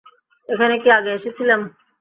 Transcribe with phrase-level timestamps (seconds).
[0.49, 1.59] এখানে কি আগে এসেছিলাম?